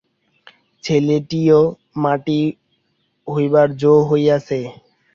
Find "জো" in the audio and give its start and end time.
3.75-3.93